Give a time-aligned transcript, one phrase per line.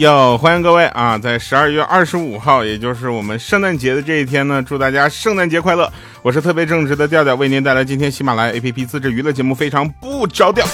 [0.00, 1.18] 哟，欢迎各位啊！
[1.18, 5.92] 在十二月二十五号，也就是我们圣诞节的这一天呢，祝大家圣诞节快乐！
[6.22, 10.64] 我是特别正直的调调，为您带来今天喜马拉雅 APP 自制娱乐节目《非常不着调》。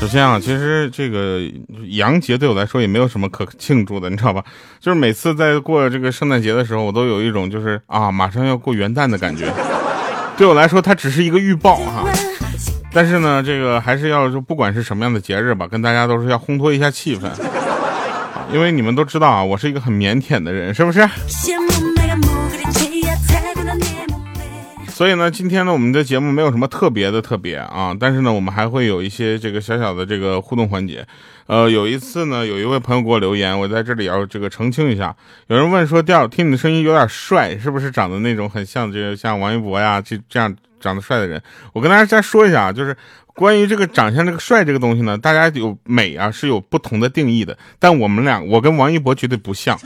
[0.00, 1.40] 首先啊，其实这个
[1.90, 4.42] 洋节对我来说也没有什么可庆祝的，你知道吧？
[4.80, 9.46] 就是每次在过这个圣诞节的时候，我都有一种就是啊，马上要过元旦的感觉。
[10.36, 12.04] 对我来说，它只是一个预报哈。
[12.92, 17.30] 但是呢，这个还是要就不管是什么样的节日吧，跟大家都是要烘托一下气氛，
[18.52, 21.08] 因为你们都知道啊，我是一个很腼腆的人，是不是？
[24.88, 31.06] 所以呢，今天呢，我们的节目没有什么特别的特别啊，但是呢，我们还会有一些这个小小的这个互动环节。
[31.46, 35.14] 呃，有一次呢，有一位朋友给我留言，我在这里要这个澄清一下。
[35.46, 40.54] 有人问说，调听你的声音有点帅，是不是长得那种很像这个像王一博呀，这这样。
[40.80, 41.40] 长得帅的人，
[41.72, 42.96] 我跟大家再说一下啊，就是
[43.34, 49.78] 关于这个长相这个帅这个东西呢，大家有美啊是有不同的定义的，但我们俩我跟王一博绝对不像，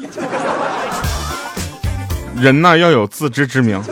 [2.36, 3.82] 人呢要有自知之明，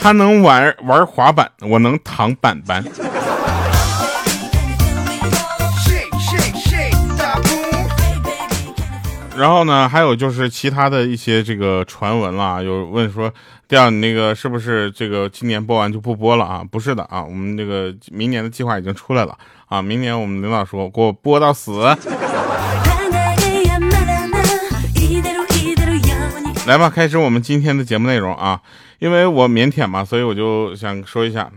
[0.00, 2.84] 他能玩玩滑板，我能躺板板。
[9.36, 13.32] 然后呢，还有就是其他的一些这个传闻啦，有问说，
[13.66, 16.64] 调你那个是不是这个今年播完就不播了啊？
[16.70, 21.72] 不是的啊，我们这个明年的计划已经出来了啊，明年我们领导说给我播到死。
[26.66, 28.60] 来吧，开始我们今天的节目内容啊，
[29.00, 31.50] 因为我腼腆嘛，所以我就想说一下，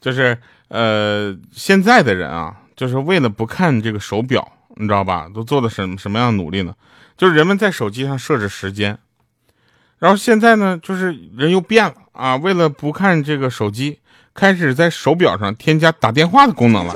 [0.00, 0.36] 就是
[0.68, 4.50] 呃，现在的人啊，就是为了不看这个手表。
[4.76, 5.28] 你知道吧？
[5.34, 6.74] 都做的什什么样的努力呢？
[7.16, 8.98] 就是人们在手机上设置时间，
[9.98, 12.36] 然后现在呢，就是人又变了啊！
[12.36, 14.00] 为了不看这个手机，
[14.34, 16.94] 开始在手表上添加打电话的功能了。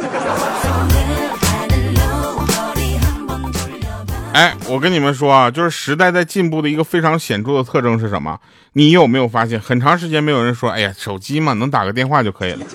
[4.35, 8.39] 哎，我跟你们说啊，就是时代在进步的一个非常显著的特征是什么？
[8.73, 12.67] 你有没有发现，很长时间没有人说，哎呀，手机嘛，能打个电话就可以了。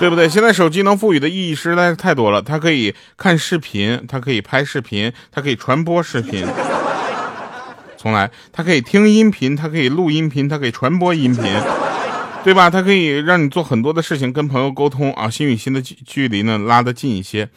[0.00, 0.26] 对不对？
[0.26, 2.40] 现在手机能赋予的意义实在是太多了。
[2.40, 6.46] 它可以看视频，它可以拍视频，它可以传播视频。
[7.98, 11.44] 重来，它可以听音频，它可以录音频，它可以传播音频，
[12.42, 12.70] 对吧？
[12.70, 17.50] 它可以让你做很多的事情，跟朋友沟通啊，心与心的距距离呢拉得近一些。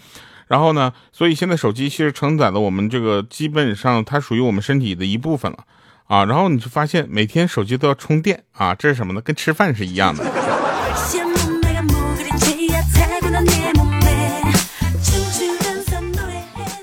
[0.47, 5.59] 然后呢，所以现在手机其实承载了我们这个基本上它属于我们身体的一部分了
[6.07, 6.25] 啊。
[6.25, 9.21] 然后你就发现每天手机都要充电啊，这是什么呢？
[9.21, 10.25] 跟吃饭是一样的。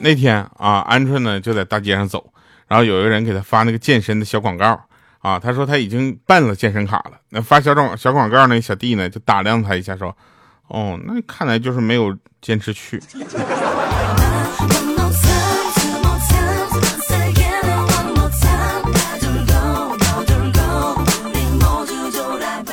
[0.00, 2.32] 那天啊，鹌鹑呢就在大街上走，
[2.66, 4.80] 然后有一个人给他发那个健身的小广告
[5.18, 7.12] 啊，他说他已经办了健身卡了。
[7.28, 10.16] 那发小广小广告那小弟呢就打量他一下，说
[10.68, 13.00] ：“哦，那看来就是没有坚持去。”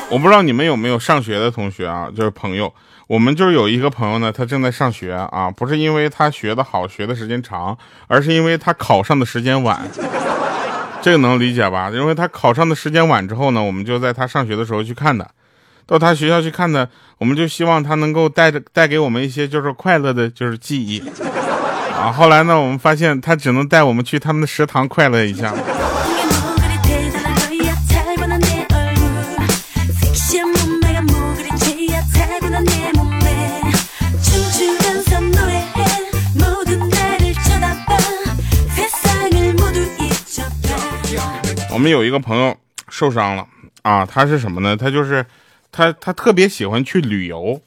[0.10, 2.74] 我不知道你们有没有上学的同学啊，就是朋友。
[3.07, 9.81] 我们就是有一个朋友呢，他正在上学啊，不是因为他学的好，学的时间长，而是因为他考上的时间晚。
[11.01, 11.90] 这个能理解吧？
[11.90, 15.25] 因为他考上的时间晚之后呢，我们就在他上学的时候去看他，
[15.85, 16.85] 到他学校去看他，
[17.18, 21.01] 我们就希望他能够带着带给我们一些就是快乐的，就是记忆
[21.95, 22.12] 啊。
[22.12, 25.53] 后来呢，我们发现他只能带我们去他们的食堂快乐一下。
[41.78, 42.58] 我们有一个朋友
[42.90, 43.48] 受伤了
[43.84, 44.76] 啊，他是什么呢？
[44.76, 45.24] 他就是
[45.72, 47.62] 他他特别喜欢去旅游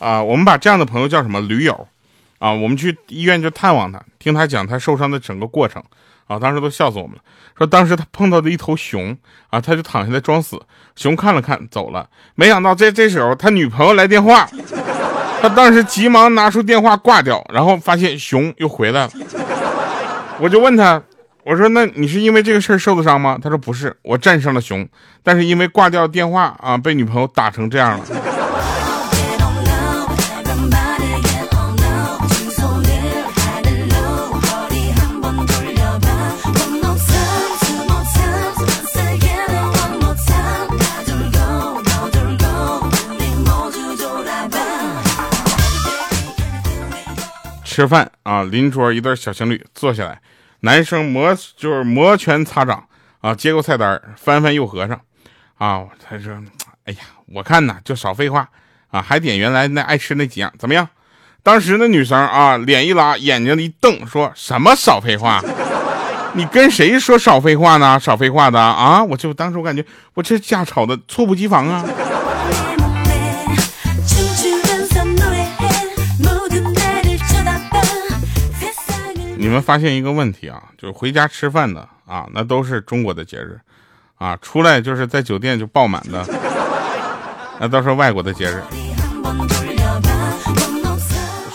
[0.00, 0.20] 啊。
[0.20, 1.40] 我们把这样的朋友叫什么？
[1.42, 1.86] 驴友
[2.40, 2.52] 啊。
[2.52, 5.80] 我们去医院就探望他，听他讲他受伤的整个过程
[6.26, 6.36] 啊。
[6.40, 7.22] 当时都笑死我们了，
[7.56, 9.16] 说当时他碰到的一头熊
[9.48, 10.60] 啊，他就躺下来装死，
[10.96, 12.08] 熊看了看走了。
[12.34, 14.50] 没想到这这时候他女朋友来电话，
[15.40, 19.12] 他当时急忙拿出电话挂掉，然后发现熊又回来了。
[20.40, 21.00] 我就问他。
[21.46, 23.38] 我说，那你是因为这个事儿受的伤吗？
[23.40, 24.88] 他说不是，我战胜了熊，
[25.22, 28.04] 但是因为挂掉电话啊，被女朋友打成这样了。
[47.64, 50.18] 吃饭啊，邻桌一对小情侣坐下来。
[50.66, 52.84] 男生摩就是摩拳擦掌
[53.20, 55.00] 啊，接过菜单翻翻又合上，
[55.58, 56.34] 啊，他说
[56.84, 56.98] ：“哎呀，
[57.32, 58.48] 我看呐，就少废话
[58.90, 60.88] 啊，还点原来那爱吃那几样，怎么样？
[61.44, 65.40] 当时那女生啊，脸一拉，眼睛一瞪，说什么少废话？
[66.34, 67.98] 你跟谁说少废话呢？
[68.00, 69.02] 少废话的啊！
[69.04, 69.84] 我就当时我感觉
[70.14, 71.84] 我这架吵的猝不及防啊。
[79.46, 83.56] 你们发现一个问题啊，就是回家吃饭的啊，那都是中国的节日，
[84.16, 86.26] 啊，出来就是在酒店就爆满的，
[87.60, 88.60] 那都是外国的节日，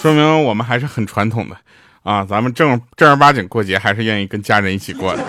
[0.01, 1.57] 说明我们还是很传统的，
[2.03, 5.21] 啊，咱们正正儿八经过节还是愿意跟家人一起过的。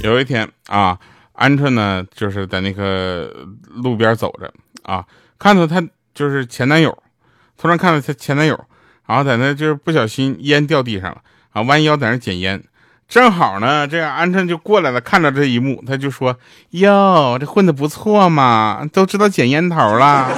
[0.00, 0.98] 有一天啊。
[1.36, 4.52] 鹌鹑呢，就是在那个路边走着
[4.82, 5.04] 啊，
[5.38, 5.82] 看到她
[6.14, 6.96] 就是前男友，
[7.58, 8.58] 突然看到她前男友，
[9.06, 11.18] 然后在那就是不小心烟掉地上了
[11.52, 12.62] 啊，弯腰在那捡烟，
[13.08, 16.36] 正好呢，这个鹌鹑就过来了，看到这一幕，他就说
[16.70, 20.28] ：“哟，这混的不错嘛，都知道捡烟头了。”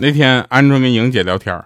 [0.00, 1.60] 那天鹌鹑跟莹姐聊天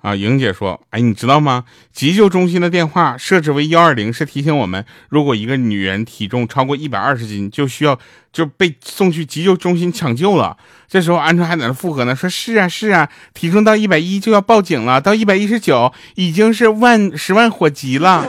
[0.00, 1.64] 啊，莹姐说：“哎，你知道吗？
[1.92, 7.98] 急救中心的电话设置为幺二零，是提醒我们，如果一个女人体重超过一百二十斤，就需要
[8.32, 10.56] 就被送去急救中心抢救了。”
[10.88, 18.26] 这时候鹌鹑还在那附和呢，说：“是啊，是啊，体重到一百一就要报警了，到一百一十九已经是万十万火急了。”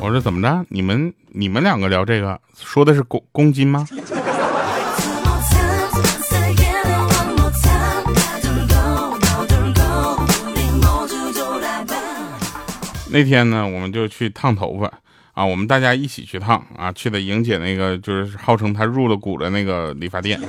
[0.00, 0.64] 我说：“怎么着？
[0.70, 3.86] 你们你们两个聊这个，说的是公公斤吗？”
[13.14, 14.90] 那天呢，我们就去烫头发
[15.34, 20.40] 啊，我们大家一起去烫啊，去的莹姐那个就是号称她入了股的那个理发店。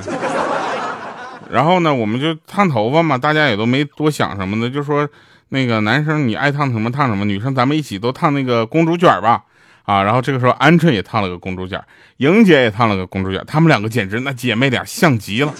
[1.52, 5.08] 然后呢，我们就烫头发嘛，大家也都没多想什么的，就说
[5.50, 9.44] 那个男生你爱烫什么烫什么，女生咱们一起都烫那个公主卷吧
[9.84, 10.02] 啊。
[10.02, 11.80] 然后这个时候，鹌鹑也烫了个公主卷，
[12.18, 15.54] 莹姐也烫了个公主卷，她们两个简直那姐妹俩像极了。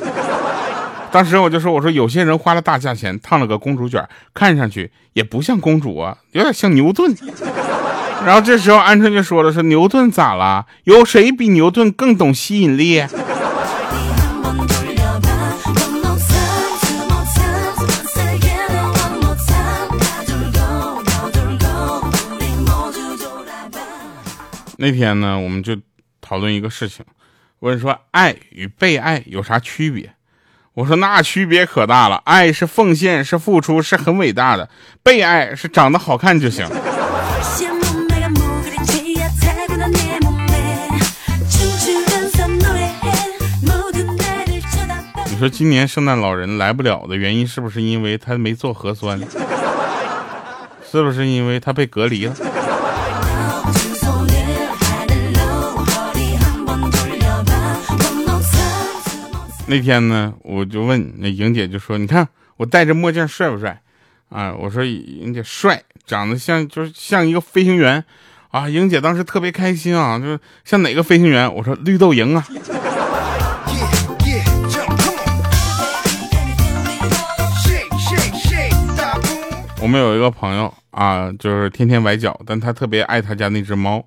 [1.16, 7.16] 当时我就说：“我说有些人花了大价钱烫了个公主卷，看上去也不像公主啊，有点像牛顿。
[8.26, 10.66] ”然后这时候鹌鹑就说了：“说牛顿咋了？
[10.84, 13.02] 有谁比牛顿更懂吸引力？”
[24.78, 25.78] 那天呢，我们就
[26.20, 27.06] 讨论一个事情，
[27.60, 30.15] 问说爱与被爱有啥区别？
[30.76, 34.68] 我说那区别可大了，爱是奉献，是付出，是很伟大的；
[35.02, 36.68] 被爱是长得好看就行。
[45.32, 49.18] 你说今年圣诞老人来不了的原因，是不是因为他没做核酸？
[50.92, 52.36] 是不是因为他被隔离了？
[59.68, 63.82] 那天呢，我就问那莹姐，就说：“你看我戴着墨镜帅不帅？”
[64.30, 68.04] 啊，我说莹姐帅，长得像就是像一个飞行员
[68.52, 68.70] 啊。
[68.70, 71.52] 莹姐当时特别开心啊，就是像哪个飞行员？
[71.54, 72.46] 我说绿豆莹啊。
[79.82, 84.04] 我们有一个朋友啊，就是天天崴脚，但他特别爱他家那只猫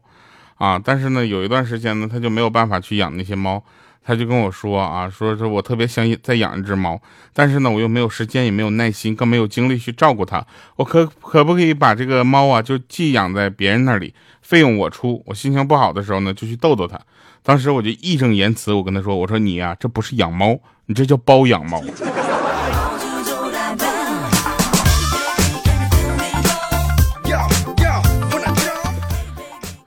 [0.56, 3.64] 啊，但是呢，有一段时间呢，他就没有办法去养那些猫。
[4.08, 6.98] 他就跟我说啊，说是我特别想再养一只猫，
[7.34, 10.42] 但是呢，我又没有时间，也没有耐心，更没有精力去照顾它。
[10.76, 15.22] 我可可不可以把这个猫啊，就寄养在别人那里，费用我出。
[15.26, 16.98] 我心情不好的时候呢，就去逗逗它。
[17.42, 21.84] 当时我就义正言辞，我跟他说，我说你呀，这不是养猫，你这叫包养猫。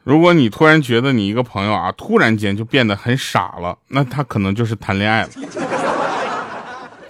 [0.04, 5.30] 如果你突然觉得你一个朋友啊，突然间就变得很傻了，那他可能就是谈恋爱了。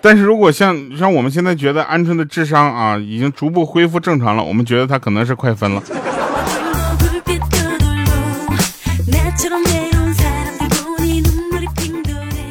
[0.02, 5.82] 但是如果像像我们现在觉得鹌鹑的智商啊，已经逐步恢复正常了，我们觉得他可能是快分了。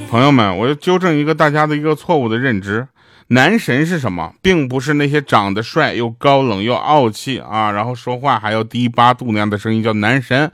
[0.09, 2.89] 朋友们，我要纠正一个大家的一个错误的认知。
[3.33, 4.35] 男神是什么？
[4.43, 10.51] 并不是那些长得帅又高冷又傲气啊，然后说话还要低八度那样的声音叫男神。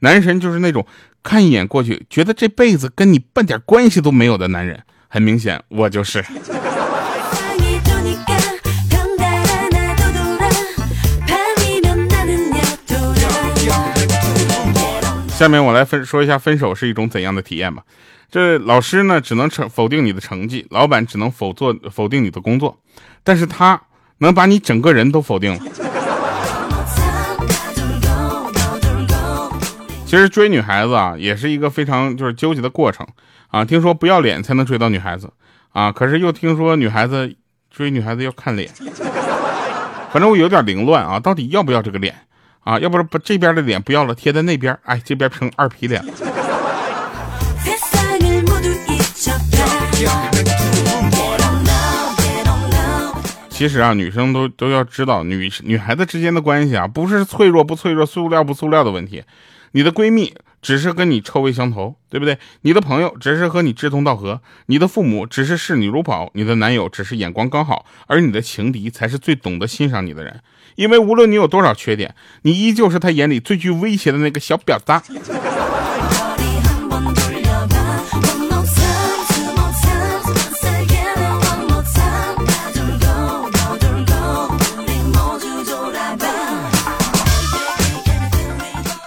[0.00, 0.86] 男神就是那种
[1.22, 4.82] 看一眼过去，觉得这辈子跟你半点关系都没有的男人。
[5.08, 6.24] 很明显，我就是。
[15.34, 17.82] 下面我来分说一下分手是一种怎样的体验吧。
[18.30, 22.78] 这老师呢只能成否定你的成绩，老板只能否做否定你的工作，
[23.24, 23.82] 但是他
[24.18, 25.60] 能把你整个人都否定了。
[30.06, 33.04] 其实追女孩子啊，也是一个非常就是纠结的过程
[33.48, 33.64] 啊。
[33.64, 35.32] 听说不要脸才能追到女孩子
[35.72, 37.34] 啊，可是又听说女孩子
[37.72, 38.70] 追女孩子要看脸。
[40.12, 42.14] 反正我有点凌乱啊，到底要不要这个脸
[42.64, 42.78] 啊？
[42.78, 46.04] 要不然把这边的脸不要了，贴在那边，哎，这边成二皮脸。
[53.48, 59.22] 其实啊，女生都都要知道，女女孩子之间的关系啊，不是脆弱不脆弱、塑料不塑料的问题。
[59.72, 62.38] 你的闺蜜只是跟你臭味相投，对不对？
[62.62, 70.40] 你的朋友只是和你志同道合，你的父母只是视你如宝，你的男友只是眼光刚好，而你的情敌才是最懂得欣赏你的人。
[70.76, 74.92] 因为无论你有多少缺点，你依旧是他眼里最具威胁的那个小婊子。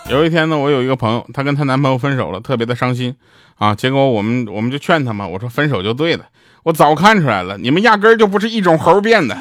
[0.10, 3.14] 有一天呢，我有一个朋友，她跟她男朋友分手了，特别的伤心
[3.58, 3.76] 啊。
[3.76, 6.24] 结果我们我们就劝她嘛，我说分手就对了，
[6.64, 9.38] 我早看出来了，你们压根儿就不是一种猴变的。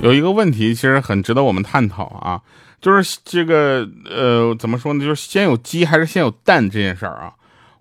[0.00, 2.40] 有一个问题其实很值得我们探讨啊，
[2.80, 7.32] 就是这个呃怎么说呢，就是先有鸡还是先有蛋这件事儿啊。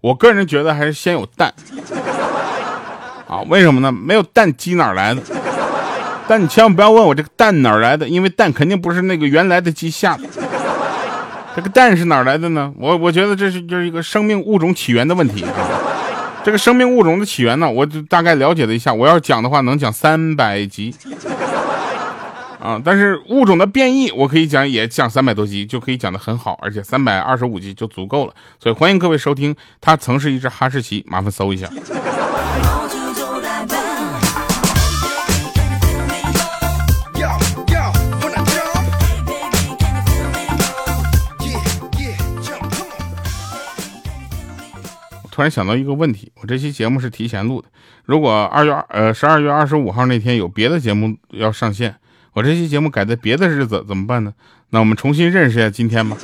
[0.01, 1.53] 我个人觉得还是先有蛋。
[3.27, 3.91] 啊，为什么呢？
[3.91, 5.21] 没有蛋，鸡哪来的？
[6.27, 10.23] 但你千万不要问我这个蛋哪来的，因为蛋肯定不是那个原来的鸡下的。
[11.55, 12.71] 这个蛋是哪来的呢？
[12.77, 15.49] 我我觉得这是就是一个生命物种起源的问题啊。
[16.47, 18.93] 这个生命物种的起源呢，我就大概了解了一下。
[18.93, 20.95] 我要讲的话，能讲三百集
[22.57, 22.81] 啊。
[22.85, 28.33] 但是物种的变异，我可以讲也讲三百多集，就可以讲得很好，而且三百二十五集就足够了。
[28.63, 29.53] 所以欢迎各位收听。
[29.81, 31.69] 他曾是一只哈士奇，麻烦搜一下。
[45.37, 47.67] 突然想到一个问题，我这期节目是提前录的。
[48.05, 51.95] 如果二月二呃十二月二十五号那天有别的节目要上线，
[52.33, 54.33] 我这期节目改在别的日子怎么办呢？
[54.71, 56.17] 那我们重新认识一下今天吧。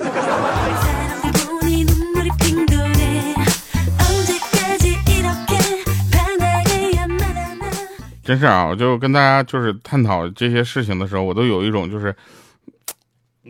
[8.24, 12.16] 真是啊，我就跟大家就是探讨这些事情的时候，我都有一种就是，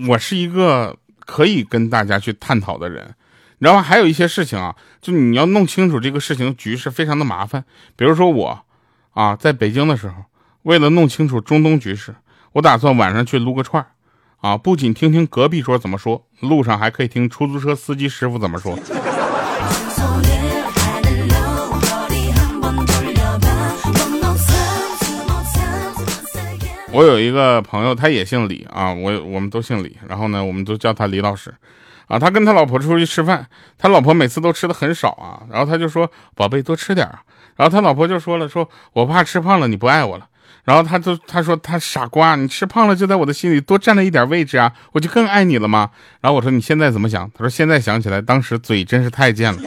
[0.09, 3.15] 我是一个可以跟大家去探讨的人。
[3.63, 7.63] 然后还有一些事情啊，就你要弄清楚这个事情局势非常的麻烦。
[7.95, 8.65] 比如说我，
[9.11, 10.15] 啊，在北京的时候，
[10.63, 12.13] 为了弄清楚中东局势，
[12.51, 13.87] 我打算晚上去撸个串儿，
[14.41, 18.77] 啊，不仅听听隔壁桌怎么说，路上还可以听出租车司机师傅怎么说。
[26.91, 31.55] 我有一个朋友，他也姓李啊，我我们都姓李，然后呢，我们都叫他李老师。
[32.13, 33.43] 啊，他跟他老婆出去吃饭，
[33.75, 37.23] 他老婆每次都吃的很少啊，然后他就说：“宝贝，多吃点啊。”
[37.57, 40.27] 然后他老婆就说了：“说我怕吃胖了你不爱我了。”
[40.63, 45.89] 然后他就他说：“他傻瓜，你吃胖了就在我的心里多占了一点位置啊，我就更爱你了吗？”
[46.21, 49.59] 然后我说：“你现在怎么想？”他说：“现在想起来，当时嘴真是太贱了。”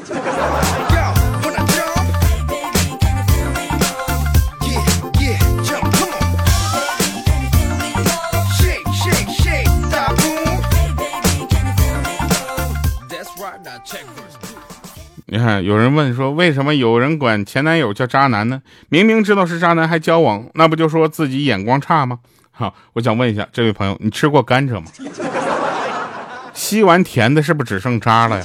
[15.37, 18.63] 你看，有人问说，为什么有人管前男友叫渣男呢？
[18.89, 22.21] 明明知道是渣男还交往，那不就说自己眼光差吗？
[22.53, 24.87] 好，我想问一下这位朋友，你吃过甘蔗吗？
[26.55, 28.45] 吸完甜的，是不是只剩渣了呀？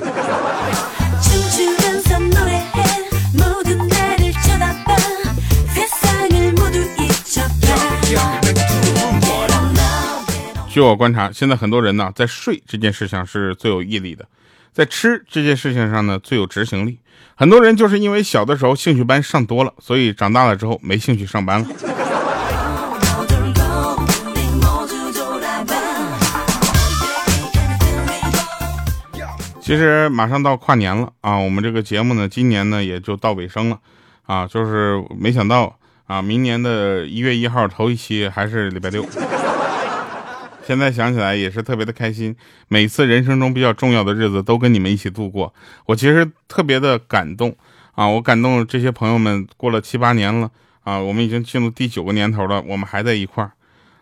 [10.69, 14.25] 据我观察，现在很多人呢，在睡这件事上是最有毅力的。
[14.73, 16.99] 在吃这件事情上呢，最有执行力。
[17.35, 21.67] 很多人就是因为小的时候兴趣班上多了，所以长大了之后没兴趣上班了。
[29.61, 33.79] 其实马上到跨年了啊，我们这个节目呢，今年呢也就到尾声了
[34.25, 39.05] 啊，就是没想到啊，明年的一月一号头一期还是礼拜六。
[40.65, 42.35] 现在想起来也是特别的开心，
[42.67, 45.53] 每次人生中比较重要的日子都跟你们一起度过，
[45.85, 47.55] 我其实特别的感动
[47.93, 48.07] 啊！
[48.07, 50.49] 我感动这些朋友们过了七八年了
[50.83, 53.51] 啊，我们已经进入第九个年头了，我们还在一块儿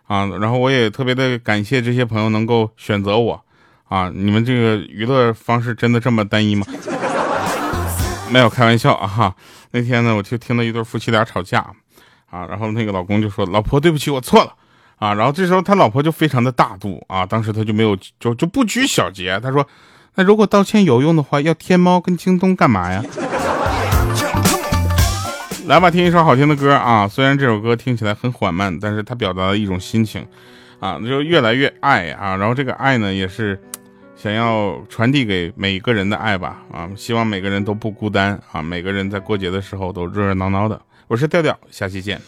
[0.06, 0.26] 啊。
[0.40, 3.44] 然后我也特别的感谢这些朋友能够选择我
[3.88, 4.10] 啊。
[4.14, 6.66] 你们这个娱乐方式真的这么单一吗？
[8.30, 9.34] 没有开玩笑啊哈。
[9.72, 11.58] 那天呢，我就听到一对夫妻俩吵架
[12.30, 14.54] 啊，然后那个老公就说：“老婆，对不起，我错了。”
[15.00, 19.66] 啊，然后这时候他老婆就非常的大度啊，当时他就没有就就不拘小节，他说
[20.14, 23.02] ：“那如果道歉有用的话，要天猫跟京东干嘛呀？”
[25.66, 27.08] 来吧，听一首好听的歌啊！
[27.08, 30.26] 虽然这首歌听起来很缓慢，但是它表达了一种心情
[30.80, 32.36] 啊，就越来越爱啊。
[32.36, 33.58] 然后这个爱呢，也是
[34.16, 36.90] 想要传递给每一个人的爱吧啊！
[36.94, 40.78] 希望每个人都不孤单啊，每个人在过节的时候都热热闹闹的。
[41.06, 42.20] 我是调调，下期见。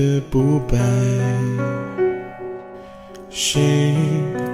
[0.00, 0.78] 的不白，
[3.28, 3.94] 谁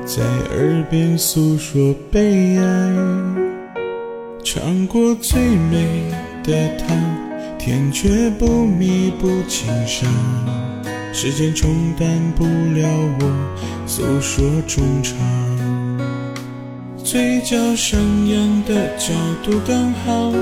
[0.05, 2.93] 在耳边诉说悲哀？
[4.43, 6.11] 尝过最美
[6.43, 6.99] 的糖，
[7.57, 10.13] 甜却不弥补情伤。
[11.13, 12.89] 时间冲淡不了
[13.21, 15.17] 我诉说衷肠，
[17.05, 20.33] 嘴角上扬的角度刚好，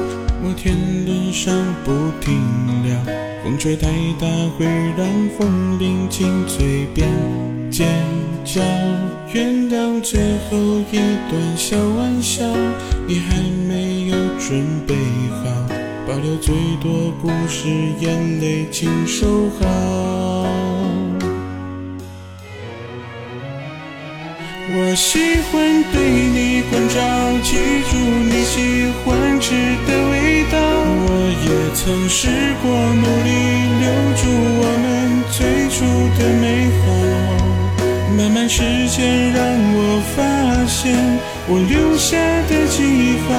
[0.43, 1.93] 摩天轮上不
[2.23, 2.41] 停
[2.83, 3.24] 聊。
[3.45, 3.87] 风吹太
[4.19, 4.65] 大会
[4.97, 7.07] 让风铃紧嘴边
[7.71, 7.87] 尖
[8.43, 8.63] 叫，
[9.35, 10.57] 原谅最后
[10.91, 10.97] 一
[11.31, 12.43] 段小玩笑，
[13.07, 13.37] 你还
[13.69, 14.95] 没有准备
[15.29, 15.45] 好，
[16.09, 17.69] 保留最多不是，
[18.01, 20.14] 眼泪请收好。
[24.67, 25.19] 我喜
[25.53, 26.97] 欢对你关照，
[27.43, 27.53] 记
[27.91, 29.53] 住你喜欢吃
[29.87, 30.57] 的味道。
[31.07, 31.09] 我
[31.45, 32.29] 也曾试
[32.63, 33.29] 过努力
[33.81, 33.85] 留
[34.17, 34.25] 住
[34.61, 34.85] 我们
[35.31, 35.85] 最初
[36.17, 36.45] 的美
[36.81, 36.85] 好，
[38.17, 39.45] 慢慢时间让
[39.77, 39.79] 我
[40.17, 40.19] 发
[40.67, 40.97] 现
[41.47, 42.17] 我留下
[42.49, 43.33] 的记号。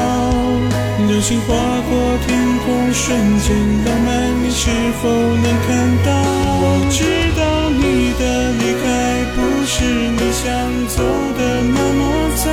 [1.07, 1.47] 流星划
[1.89, 1.91] 过
[2.25, 3.47] 天空，瞬间
[3.83, 4.09] 浪漫，
[4.43, 4.69] 你是
[5.01, 5.73] 否能看
[6.05, 6.07] 到？
[6.57, 7.03] 我知
[7.35, 8.64] 道你的离开不
[9.77, 11.03] 是你想走
[11.37, 12.01] 的那么
[12.37, 12.45] 早，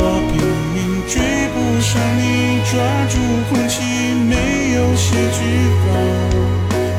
[0.00, 0.40] 我拼
[0.72, 1.20] 命追
[1.52, 2.22] 不上你，
[2.64, 2.72] 抓
[3.04, 3.12] 住
[3.50, 3.82] 空气
[4.24, 4.32] 没
[4.72, 5.38] 有写句
[5.76, 5.84] 号。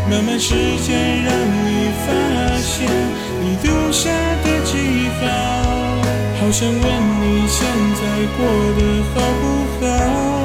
[0.07, 0.53] 慢慢时
[0.85, 2.07] 间让你发
[2.61, 2.85] 现
[3.41, 4.11] 你留下
[4.43, 5.25] 的记号，
[6.39, 6.79] 好想问
[7.19, 7.65] 你现
[7.97, 8.01] 在
[8.37, 8.39] 过
[8.77, 8.79] 得
[9.15, 9.43] 好不
[9.83, 10.40] 好？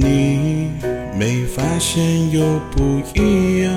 [0.00, 0.70] 你
[1.18, 3.72] 没发现又不一样。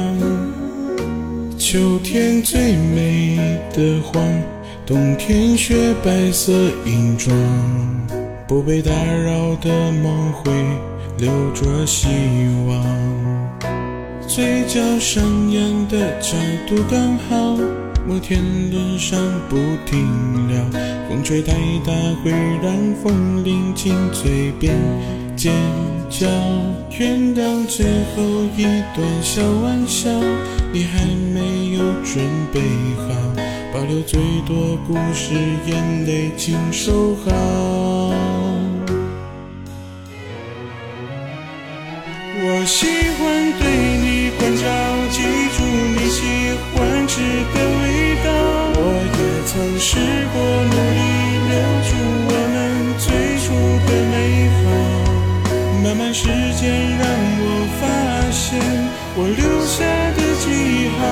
[1.57, 3.38] 秋天最美
[3.73, 4.23] 的黄，
[4.86, 6.53] 冬天雪白色
[6.86, 7.36] 银装，
[8.47, 10.51] 不被打扰的梦会
[11.17, 12.07] 留着希
[12.67, 12.86] 望。
[14.27, 17.57] 嘴角上扬的角度刚好，
[18.07, 18.39] 摩天
[18.71, 19.55] 轮上不
[19.88, 20.07] 停
[20.47, 20.63] 聊，
[21.10, 21.53] 风吹太
[21.84, 21.91] 大
[22.23, 22.29] 会
[22.62, 24.75] 让风铃紧嘴边
[25.36, 25.51] 尖
[26.12, 26.28] 叫。
[27.00, 28.21] 原谅最后
[28.56, 30.12] 一段小玩笑，
[30.71, 32.62] 你还没有准备
[32.97, 33.10] 好，
[33.74, 35.34] 保留最多故事，
[35.65, 37.32] 眼泪请收好。
[42.43, 42.86] 我喜
[43.17, 43.63] 欢对
[44.04, 44.63] 你关照，
[45.10, 45.24] 记
[45.56, 45.58] 住
[45.95, 46.19] 你喜
[46.76, 47.21] 欢吃
[47.54, 48.28] 的味道。
[48.76, 48.80] 我
[49.17, 49.89] 也曾试
[50.34, 50.36] 过
[50.69, 51.02] 努力
[55.91, 56.23] 慢慢时
[56.56, 57.04] 间让
[57.43, 57.84] 我发
[58.32, 58.56] 现
[59.13, 59.84] 我留下
[60.15, 61.04] 的记号。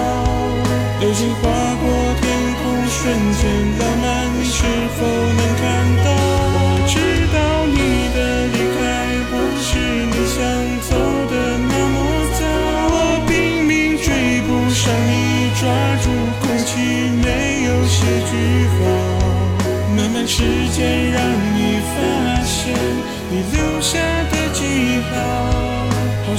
[1.01, 1.41] 流星划
[1.83, 1.83] 过
[2.21, 2.23] 天
[2.63, 3.43] 空，瞬间
[3.75, 4.07] 浪漫，
[4.39, 4.63] 你是
[4.95, 5.41] 否能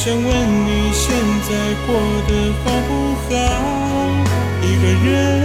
[0.03, 1.15] 想问你现
[1.47, 1.51] 在
[1.87, 1.95] 过
[2.27, 2.31] 得
[2.65, 2.91] 好不
[3.29, 3.35] 好？
[4.63, 5.40] 一个人。